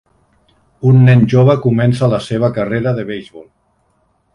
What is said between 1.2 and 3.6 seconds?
jove comença la seva carrera de beisbol